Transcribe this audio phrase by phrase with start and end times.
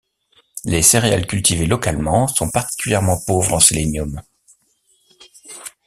[0.65, 4.23] Les céréales cultivées localement sont particulièrement pauvres en sélénium.